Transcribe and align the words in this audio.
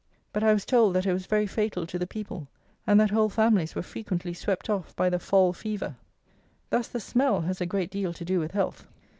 But 0.33 0.43
I 0.43 0.51
was 0.51 0.65
told 0.65 0.95
that 0.95 1.05
it 1.05 1.13
was 1.13 1.27
very 1.27 1.45
fatal 1.45 1.85
to 1.85 1.99
the 1.99 2.07
people; 2.07 2.47
and 2.87 2.99
that 2.99 3.11
whole 3.11 3.29
families 3.29 3.75
were 3.75 3.83
frequently 3.83 4.33
swept 4.33 4.67
off 4.67 4.95
by 4.95 5.11
the 5.11 5.19
"fall 5.19 5.53
fever." 5.53 5.95
Thus 6.71 6.87
the 6.87 6.99
smell 6.99 7.41
has 7.41 7.61
a 7.61 7.67
great 7.67 7.91
deal 7.91 8.11
to 8.13 8.25
do 8.25 8.39
with 8.39 8.49
health. 8.53 8.87